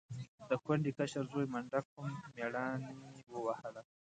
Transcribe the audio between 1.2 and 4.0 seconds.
زوی منډک هم مېړانې ووهله.